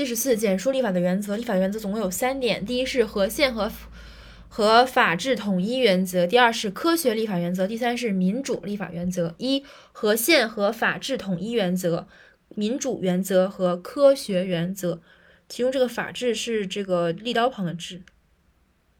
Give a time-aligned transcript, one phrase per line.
[0.00, 2.64] 七十四简述立法的原则立法原则总共有三点。
[2.64, 3.70] 第一是和宪和
[4.48, 6.26] 和法治统一原则。
[6.26, 7.66] 第二是科学立法原则。
[7.66, 9.34] 第三是民主立法原则。
[9.36, 12.08] 一和宪和法治统一原则
[12.48, 15.02] 民主原则和科学原则。
[15.50, 18.00] 其中这个法治是这个立刀旁的治。